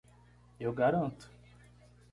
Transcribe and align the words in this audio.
Eu 0.59 0.73
garanto 0.73 1.29